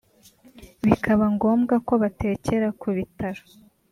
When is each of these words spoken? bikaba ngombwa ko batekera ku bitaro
bikaba 0.87 1.25
ngombwa 1.35 1.75
ko 1.87 1.93
batekera 2.01 2.67
ku 2.79 2.87
bitaro 2.97 3.41